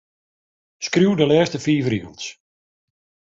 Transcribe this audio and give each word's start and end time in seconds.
Skriuw 0.85 1.15
de 1.19 1.25
lêste 1.29 1.57
fiif 1.65 1.85
rigels. 1.91 2.25